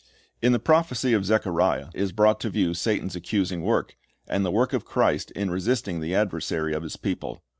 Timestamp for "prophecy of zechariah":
0.57-1.89